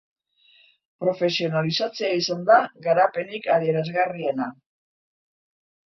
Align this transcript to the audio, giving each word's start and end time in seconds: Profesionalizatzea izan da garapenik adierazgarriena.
Profesionalizatzea 1.03 2.09
izan 2.21 2.41
da 2.49 2.57
garapenik 2.89 3.47
adierazgarriena. 3.59 4.49